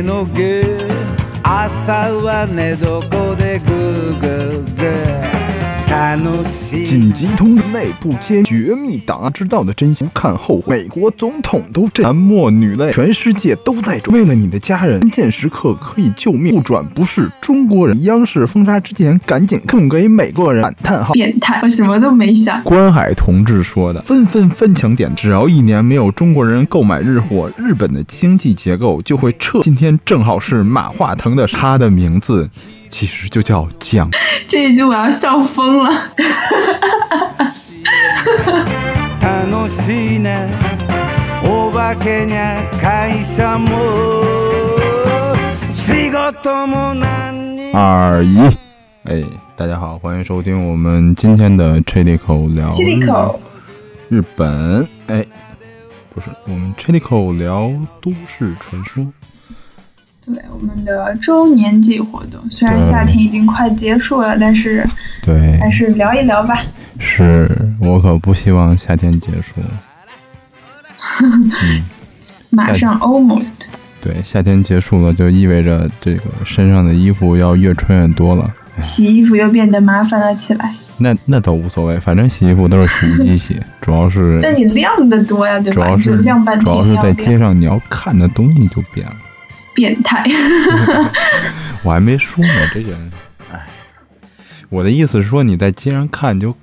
[0.00, 0.62] ゲゲのゲ
[1.42, 5.39] 朝は寝床でグーグーグー
[6.84, 10.76] 紧急通知：内部揭绝密档案，知道的真相不看后悔。
[10.76, 14.14] 美国总统都这男莫女泪，全世界都在转。
[14.14, 18.04] 为了你的家人，关键时刻可以救命，不转不是中国人。
[18.04, 20.62] 央视封杀之前，赶紧送给美国人！
[20.62, 21.12] 感叹号。
[21.12, 22.62] 变态，我什么都没想。
[22.62, 29.60] 关海同志说的，纷纷翻墙点，只要一年没有中国人购买日货，日本的经济结构就会撤。
[29.62, 32.48] 今天正好是马化腾的，他的名字
[32.89, 34.09] 其实就叫蒋。
[34.47, 35.89] 这一句我要笑疯了。
[39.21, 40.49] 楽しいね
[41.43, 43.69] お化けにゃ会社も
[45.73, 48.57] 仕事も何に二一，
[49.05, 49.23] 哎，
[49.55, 53.39] 大家好，欢迎收听我们今天的 c h i l i c o 聊七里口，
[54.09, 54.87] 日本。
[55.07, 55.25] 哎，
[56.13, 59.05] 不是，我们 c h i l i c o 聊都市传说。
[60.32, 64.86] 对我们的周年季活动，虽然夏天已经快结束了，但是
[65.22, 66.62] 对，还是聊一聊吧。
[66.98, 67.48] 是
[67.80, 69.54] 我可不希望夏天结束。
[71.22, 71.84] 嗯，
[72.50, 73.54] 马上 almost，
[74.00, 78.44] 对，夏天结束了，就意味着这个身上的衣服要越穿越多了。
[78.76, 80.74] 哎洗衣服又变得麻烦了起来。
[80.96, 85.84] 那那倒无所谓，反正洗衣服都是洗衣机洗， 主要是但你晾的多呀，对吧？
[85.84, 89.16] 主要是晾半主要是在街上你要看的东西就变了。
[89.74, 90.24] 变态。
[91.82, 92.96] 我还没说呢，这个，
[93.52, 93.66] 哎，
[94.68, 96.54] 我的意思是说你在街上看就，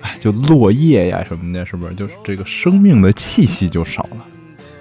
[0.00, 1.94] 哎，就落叶呀什么的，是不是？
[1.94, 4.24] 就是这个生命的气息就少了。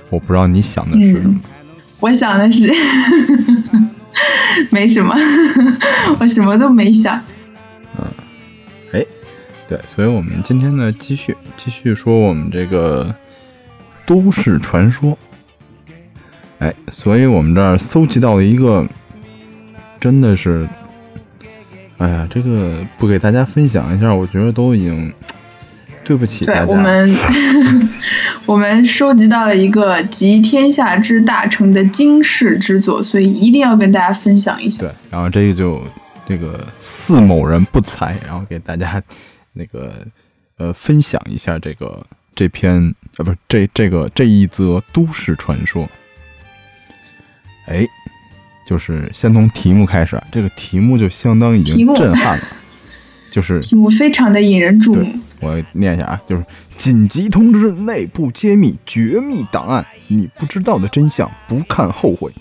[0.09, 1.40] 我不知道你想的是什么。
[2.00, 2.72] 我想的是，
[4.70, 5.16] 没什么，
[6.19, 7.19] 我什么都没想。
[7.97, 8.06] 嗯，
[8.94, 9.03] 哎
[9.68, 13.13] 对，所以我们今天呢，继续继续说我们这个
[14.06, 15.18] 都市传说。
[16.59, 18.88] 哎，所以我们这儿搜集到了一个，
[20.00, 20.68] 真的是，
[21.97, 25.13] 哎呀，这个不给大家分享一下，我觉得都已经
[26.03, 26.66] 对不起大家。
[26.66, 27.16] 我们，
[28.47, 34.81] 我们收集到了一个集天下之大成的惊世之作，所以一定要跟大家分享一下。
[34.81, 35.79] 对，然后这个就
[36.25, 39.00] 这个四某人不才，然后给大家
[39.53, 39.94] 那个
[40.57, 42.03] 呃分享一下这个
[42.34, 45.88] 这篇呃不是这这个这一则都市传说。
[47.67, 47.88] 哎，
[48.66, 52.44] 就是先从题目开始啊，这个题目就相当已经震撼了，
[53.29, 55.19] 就是题目非常的引人注目。
[55.39, 56.44] 我念一下啊，就是
[56.75, 62.31] 紧急通知，内部揭秘绝密档案，你不知道的真相，不看后悔。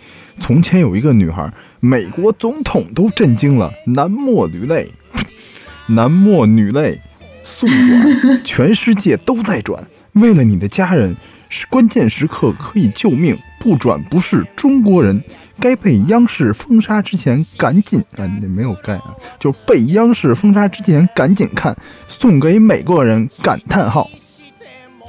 [0.40, 4.90] 从前有一个女孩，美国总统都震惊了，男莫女泪，
[5.88, 7.00] 男莫女泪，
[7.42, 9.86] 速转， 全世界都在转。
[10.12, 11.14] 为了你的家人，
[11.48, 15.22] 是关键时刻可以救命，不转不是中国人。
[15.58, 21.74] 该被央视封杀之前赶紧啊，你没有该啊，就被央视封杀之前赶紧看，
[22.08, 24.06] 送给美国人感叹号。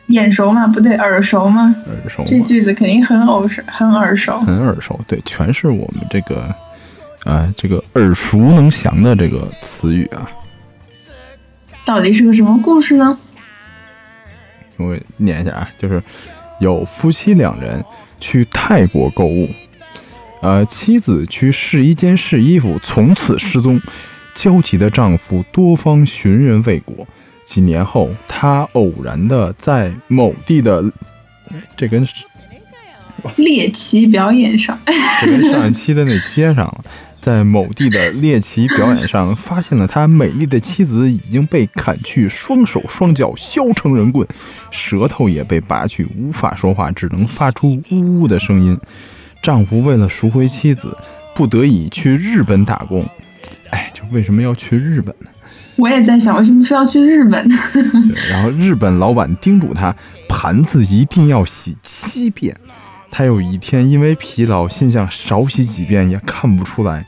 [0.09, 0.67] 眼熟吗？
[0.67, 1.75] 不对，耳熟吗？
[1.87, 2.29] 耳熟吗？
[2.29, 4.41] 这句子肯定很耳熟，很耳熟。
[4.41, 6.55] 很耳熟，对，全是我们这个，
[7.25, 10.29] 啊、这个耳熟能详的这个词语啊。
[11.89, 13.19] 到底是个什么故事呢？
[14.77, 16.03] 我念一下啊，就是
[16.61, 17.83] 有夫妻两人
[18.21, 19.49] 去泰国购物，
[20.43, 23.81] 呃，妻子去试衣间试衣服，从此失踪。
[24.35, 27.07] 焦急的丈夫多方寻人未果。
[27.47, 30.85] 几年后，他偶然的在某地的，
[31.75, 32.07] 这跟
[33.37, 34.79] 猎奇表演上，
[35.23, 36.85] 这跟上一期的那接上了。
[37.29, 44.27] 在某地的猎奇表演上，发现了他美丽的妻子已经被砍去双手双脚，削成人棍，
[44.71, 48.79] 舌头也被拔去，无法说话，只能发出呜呜的声音。
[49.43, 50.97] 丈夫为了赎回妻子，
[51.35, 53.07] 不得已去日本打工。
[53.69, 55.29] 哎，就为什么要去日本呢？
[55.77, 57.47] 我也在想，为什么非要去日本？
[57.75, 59.95] 对，然后日本老板叮嘱他，
[60.31, 62.57] 盘子一定要洗七遍。
[63.11, 67.07] 他有一天因为疲劳，心想少洗几遍也看不出来，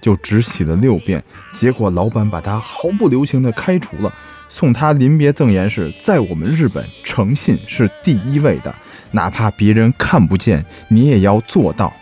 [0.00, 1.22] 就只洗了六遍。
[1.52, 4.12] 结果老板把他毫不留情地开除了，
[4.48, 8.74] 送他临别赠言是：在我们日本，诚信是第一位的，
[9.12, 11.92] 哪怕别人看不见，你也要做到。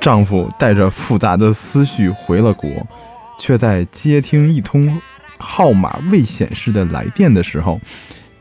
[0.00, 2.70] 丈夫带着复杂的思绪回了国，
[3.38, 5.00] 却在接听一通
[5.38, 7.80] 号码未显示的来电的时候，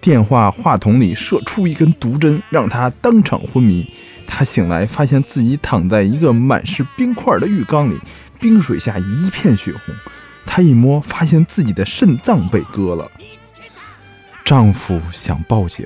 [0.07, 3.85] 电话话筒里射出一根毒针，让他当场昏迷。
[4.25, 7.99] 他醒来，发现自己躺在一个满是冰块的浴缸里，
[8.39, 9.93] 冰水下一片血红。
[10.45, 13.11] 他她一摸，发现自己的肾脏被割了。
[14.43, 15.85] 丈夫想报警，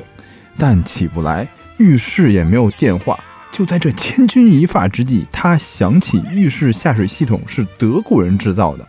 [0.57, 1.45] 但起不来，
[1.75, 3.19] 浴室也没有电话。
[3.51, 8.88] 就在这千钧一发之际，他想起浴室下水系统是德国人制造的。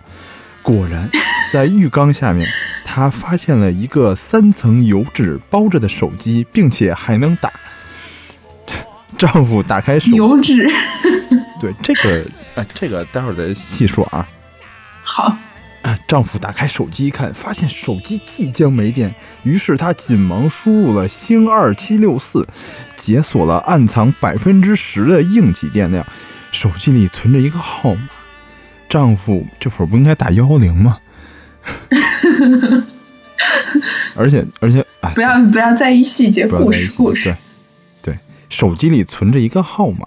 [0.63, 1.11] 果然，
[1.53, 2.49] 在浴缸下面，
[2.83, 7.53] 他发现了一个三层油纸包着的手机，并且还能打。
[9.19, 10.67] 丈夫打开手油纸，
[11.61, 14.27] 对这个，哎，这个待会儿再细说啊。
[15.03, 15.37] 好。
[16.07, 22.49] 丈夫打开手机一看，发现手机即将没电，于是他紧忙输入了星二七六四，
[22.97, 26.07] 解锁了暗藏百分之十的应急电量。
[26.51, 28.09] 手机里存着一个号码。
[28.89, 30.97] 丈夫这会儿不应该打幺幺零吗？
[34.15, 37.35] 而且而且，哎不要不要在意细节，故事故事。
[38.03, 38.19] 对对，
[38.49, 40.07] 手机里存着一个号码。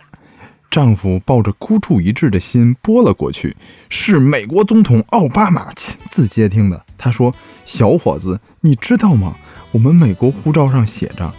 [0.71, 3.55] 丈夫抱着孤注一掷的心拨了过去，
[3.87, 6.83] 是美国总统奥巴马亲自接听的。
[6.97, 9.35] 他说：“小伙子，你知道吗？
[9.71, 11.33] 我们美国护照上写着，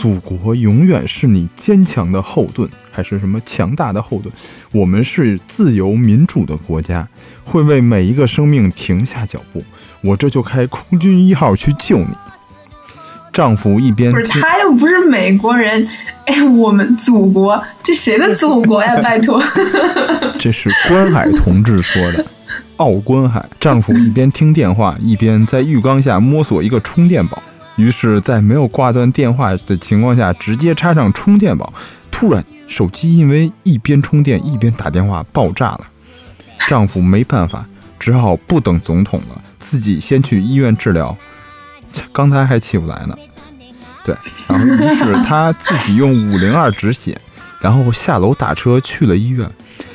[0.00, 4.32] 祖国永远是你坚强的后盾，还是什么强大的后盾？
[4.72, 7.06] 我们是自由民主的国家，
[7.44, 9.62] 会为每一个生命停下脚步。
[10.00, 12.14] 我这就开空军一号去救你。”
[13.30, 15.86] 丈夫一边不是他又不是美国人。
[16.24, 18.96] 哎，我们祖国，这谁的祖国呀？
[19.02, 19.38] 拜托，
[20.40, 22.24] 这是关海同志说的。
[22.76, 27.42] 奥关海丈夫一边听电话，一边在浴缸下摸索一个充电宝。
[27.80, 31.72] 于是，在没有挂断电话的情况下，直接插上充电宝。
[32.10, 35.80] 突然，手机因为一边充电一边打电话爆炸了。
[36.68, 37.64] 丈夫没办法，
[37.98, 41.16] 只好不等总统了，自己先去医院治疗。
[42.12, 43.16] 刚才还起不来呢。
[44.04, 44.14] 对，
[44.48, 47.20] 然后于是他自己用五零二止血，
[47.60, 49.50] 然后下楼打车去了医院。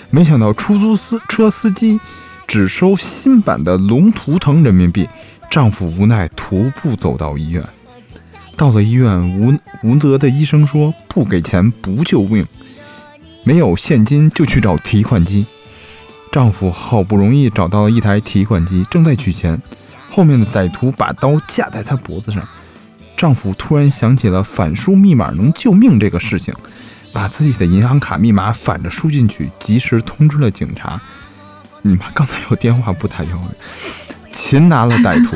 [0.10, 2.00] 没想到出租司车司机
[2.48, 5.08] 只收新版的龙图腾人民币，
[5.56, 7.64] 丈夫无奈徒步走到医院。
[8.58, 12.46] 到了医院，无无德的医生说不给钱不救命，
[13.46, 15.46] 没有现金就去找提款机。
[16.30, 19.58] 丈夫好不容易找到了一台提款机，正在取钱，
[20.10, 22.46] 后面的歹徒把刀架在他脖子上。
[23.16, 26.54] 丈夫突然想起了反输密码能救命这个事情，
[27.14, 31.02] 把自己的银行卡密码反着输进去，及时通知了警察。
[31.82, 33.52] 你妈刚才有电话不打幺幺零，
[34.48, 35.36] 擒拿了歹徒。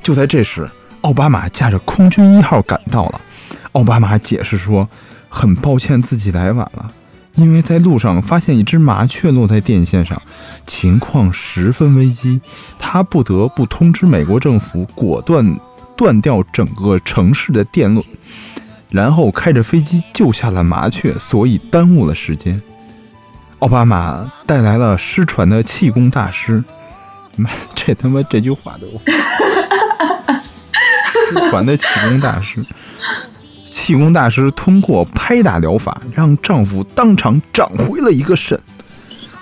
[0.00, 0.70] 就在这时，
[1.00, 3.20] 奥巴马驾着空军一号赶到了。
[3.72, 4.88] 奥巴马解释说，
[5.28, 6.92] 很抱歉自己来晚了，
[7.34, 10.22] 因为在路上发现一只麻雀落在电线上，
[10.64, 12.40] 情况十分危机，
[12.78, 15.58] 他不得不通知美国政府，果断。
[15.96, 18.04] 断掉整个城市的电路，
[18.90, 22.60] 然后开着飞机救下了麻雀，所以耽误了时间。
[23.60, 26.64] 奥巴马带来了失传的气功大师，
[27.36, 28.86] 妈， 这他妈这句话都
[31.28, 32.64] 失传的气功大师。
[33.64, 38.58] 气功大师通过拍打疗法，让丈夫当场长回了一个肾。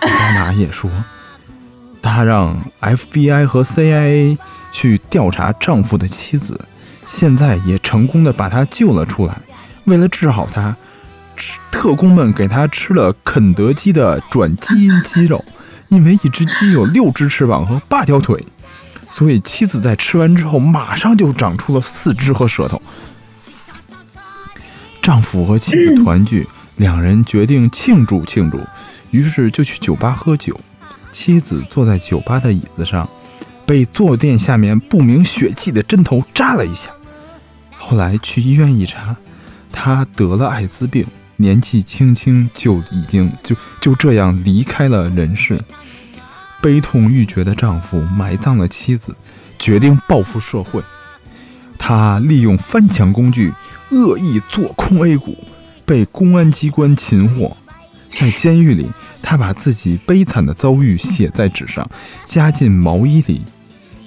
[0.00, 0.91] 奥巴马也说，
[2.00, 4.39] 他让 FBI 和 CIA。
[4.75, 6.58] 去调查丈夫的妻子，
[7.06, 9.39] 现在也成功的把她救了出来。
[9.84, 10.75] 为了治好她，
[11.70, 15.44] 特工们给她吃了肯德基的转基因鸡肉，
[15.93, 18.43] 因为一只鸡有六只翅膀和八条腿，
[19.11, 22.81] 所以妻子在吃完之后马上就长出了四肢和舌头。
[25.03, 28.58] 丈夫和妻子团聚，两人决定庆祝庆祝，
[29.11, 30.58] 于是就去酒吧喝酒。
[31.11, 33.08] 妻子坐在酒吧的椅子上。
[33.65, 36.91] 被坐垫下面不明血迹的针头扎了一下，
[37.79, 39.17] 后来去医院一查，
[39.70, 41.06] 她得了艾滋病，
[41.43, 45.61] 年纪轻轻就已经就就这样离开了人世。
[46.63, 49.15] 悲痛欲绝的丈夫埋葬了妻子，
[49.58, 50.81] 决定报复社会。
[51.77, 53.53] 他利用翻墙工具
[53.91, 55.37] 恶意做空 A 股，
[55.84, 57.56] 被公安机关擒获。
[58.08, 58.89] 在监狱里，
[59.20, 61.91] 他把自己悲惨的遭遇写在纸上，
[62.25, 63.43] 夹进毛衣里。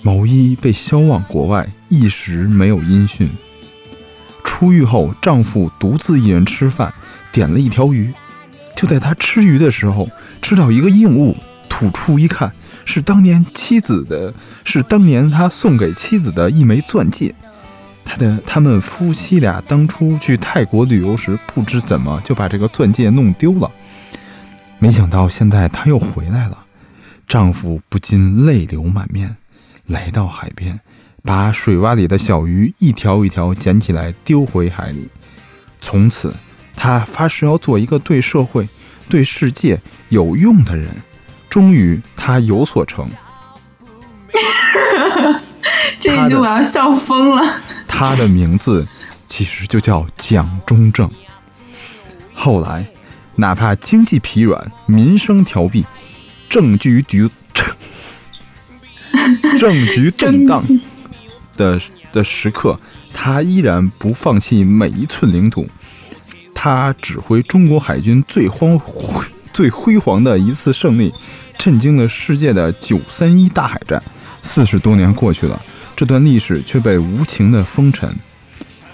[0.01, 3.29] 毛衣被销往国外，一时没有音讯。
[4.57, 6.93] 出狱后，丈夫独自一人吃饭，
[7.33, 8.13] 点了一条鱼。
[8.73, 10.07] 就在他吃鱼的时候，
[10.41, 11.35] 吃到一个硬物，
[11.67, 12.49] 吐出一看，
[12.85, 14.33] 是当年妻子的，
[14.63, 17.35] 是当年他送给妻子的一枚钻戒。
[18.05, 23.69] 他的他们夫妻俩当初去泰国旅游时，不知怎么就把这个钻戒弄丢了。
[24.79, 26.57] 没想到现在他又回来了，
[27.27, 29.35] 丈夫不禁泪流满面。
[29.87, 30.79] 来到海边，
[31.25, 35.09] 把水洼里的小鱼一条一条捡起来丢回海里。
[35.81, 36.33] 从此，
[36.75, 38.69] 他发誓要做一个对社会、
[39.09, 40.87] 对世界有用的人。
[41.49, 43.05] 终于，他有所成。
[45.99, 47.61] 这一句我要笑疯了。
[47.87, 48.87] 他的名字
[49.27, 51.09] 其实就叫蒋中正。
[52.33, 52.85] 后来，
[53.35, 55.83] 哪怕经济疲软、民生凋敝、
[56.49, 57.27] 政局局
[59.57, 60.59] 政局动荡
[61.55, 61.79] 的
[62.11, 62.79] 的时刻，
[63.13, 65.67] 他依然不放弃每一寸领土。
[66.53, 68.79] 他指挥中国海军最荒
[69.53, 71.13] 最辉煌的一次胜利，
[71.57, 74.01] 震惊了世界的九三一大海战。
[74.41, 75.61] 四十多年过去了，
[75.95, 78.13] 这段历史却被无情的封尘。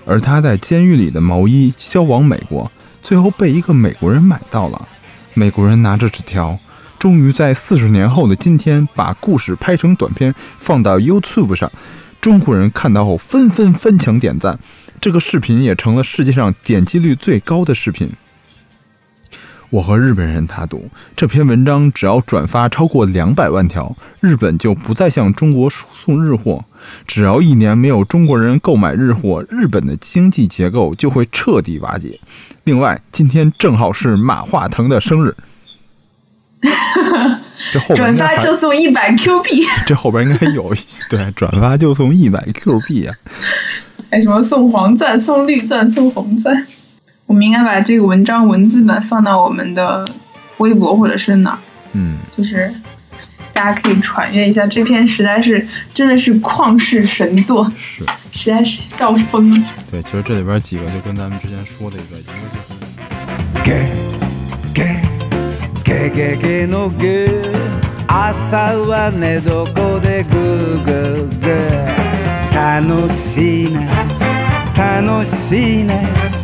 [0.06, 2.72] 而他在监狱里的毛衣销往美国，
[3.04, 4.88] 最后被一个美国人买到了。
[5.34, 6.58] 美国人拿着纸条，
[6.98, 11.72] 终于在四十年后的今天，把故事拍成短片放到 YouTube 上。
[12.22, 14.60] 中国人看到后纷纷翻墙点赞，
[15.02, 18.12] 这个视频也成了世界上点击率最高的视频。
[19.72, 26.64] 我和日本人打赌，这篇文章只要转发超过两百万条，日本就不再向中国输送日货。
[27.08, 32.20] 只要一年没有中国人购买日货，日本的经济结构就会彻底瓦解。
[32.66, 35.36] 另外，今天正好是马化腾的生日，
[37.74, 40.74] 这后边转发就送一百 Q 币，这后边应该有
[41.10, 43.16] 对转发就送一百 Q 币啊！
[44.12, 46.68] 还什么送黄钻、送绿钻、送红钻。
[47.28, 50.06] 我们应该把这个文章文字版放到我们的
[50.58, 51.58] 微博或者是哪儿，
[51.94, 52.70] 嗯，就是
[53.54, 54.68] 大家可以传阅一下。
[54.68, 59.66] 这篇实在是真的是旷世神作，是实在是笑疯了。
[59.90, 62.60] 对，其实这里边几个就跟咱们之前说的一个，一个就
[63.64, 63.88] 是ゲ
[64.74, 65.31] ゲ
[65.92, 67.28] ゲゲゲのゲ
[68.08, 72.52] 朝は寝床でグーグーグー。
[72.56, 73.90] 楽しいね。
[74.74, 76.41] 楽しいね。